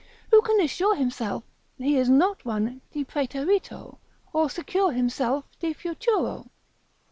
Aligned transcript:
Who 0.31 0.41
can 0.41 0.59
assure 0.59 0.95
himself 0.95 1.43
he 1.77 1.95
is 1.95 2.09
not 2.09 2.43
one 2.43 2.81
de 2.91 3.05
praeterito, 3.05 3.99
or 4.33 4.49
secure 4.49 4.93
himself 4.93 5.45
de 5.59 5.73
futuro? 5.73 6.49